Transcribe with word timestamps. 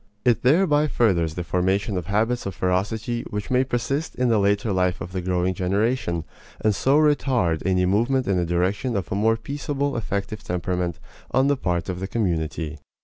It 0.25 0.41
thereby 0.41 0.87
furthers 0.87 1.35
the 1.35 1.43
formation 1.43 1.95
of 1.95 2.07
habits 2.07 2.47
of 2.47 2.55
ferocity 2.55 3.21
which 3.29 3.51
may 3.51 3.63
persist 3.63 4.15
in 4.15 4.29
the 4.29 4.39
later 4.39 4.73
life 4.73 4.99
of 4.99 5.11
the 5.11 5.21
growing 5.21 5.53
generation, 5.53 6.23
and 6.59 6.73
so 6.73 6.97
retard 6.97 7.61
any 7.67 7.85
movement 7.85 8.25
in 8.27 8.35
the 8.37 8.43
direction 8.47 8.95
of 8.97 9.11
a 9.11 9.15
more 9.15 9.37
peaceable 9.37 9.95
effective 9.95 10.43
temperament 10.43 10.97
on 11.29 11.49
the 11.49 11.55
part 11.55 11.87
of 11.87 11.99
the 11.99 12.07
community. 12.07 12.79